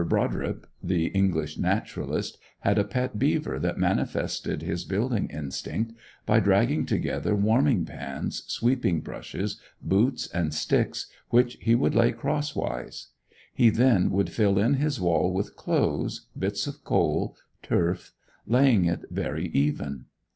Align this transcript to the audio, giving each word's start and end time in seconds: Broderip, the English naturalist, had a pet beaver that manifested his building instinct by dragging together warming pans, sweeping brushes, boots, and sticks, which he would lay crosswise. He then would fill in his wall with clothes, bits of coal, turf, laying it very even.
Broderip, 0.03 0.65
the 0.81 1.09
English 1.09 1.59
naturalist, 1.59 2.39
had 2.61 2.79
a 2.79 2.83
pet 2.83 3.19
beaver 3.19 3.59
that 3.59 3.77
manifested 3.77 4.63
his 4.63 4.83
building 4.83 5.29
instinct 5.29 5.93
by 6.25 6.39
dragging 6.39 6.87
together 6.87 7.35
warming 7.35 7.85
pans, 7.85 8.43
sweeping 8.47 9.01
brushes, 9.01 9.61
boots, 9.79 10.25
and 10.33 10.55
sticks, 10.55 11.05
which 11.29 11.59
he 11.61 11.75
would 11.75 11.93
lay 11.93 12.11
crosswise. 12.11 13.09
He 13.53 13.69
then 13.69 14.09
would 14.09 14.31
fill 14.31 14.57
in 14.57 14.73
his 14.73 14.99
wall 14.99 15.31
with 15.31 15.55
clothes, 15.55 16.25
bits 16.35 16.65
of 16.65 16.83
coal, 16.83 17.37
turf, 17.61 18.11
laying 18.47 18.85
it 18.85 19.05
very 19.11 19.49
even. 19.49 20.05